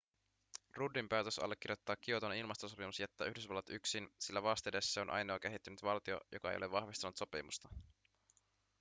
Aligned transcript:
ruddin 0.75 1.09
päätös 1.09 1.39
allekirjoittaa 1.39 1.95
kioton 1.95 2.35
ilmastosopimus 2.35 2.99
jättää 2.99 3.27
yhdysvallat 3.27 3.69
yksin 3.69 4.09
sillä 4.19 4.43
vastedes 4.43 4.93
se 4.93 4.99
on 5.01 5.09
ainoa 5.09 5.39
kehittynyt 5.39 5.83
valtio 5.83 6.21
joka 6.31 6.51
ei 6.51 6.57
ole 6.57 6.71
vahvistanut 6.71 7.17
sopimusta 7.17 7.69